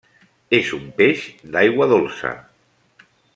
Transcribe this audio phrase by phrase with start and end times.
[0.59, 1.25] És un peix
[1.57, 2.33] d'aigua dolça.